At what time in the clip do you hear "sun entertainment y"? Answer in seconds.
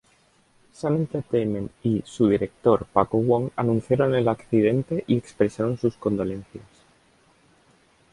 0.73-2.01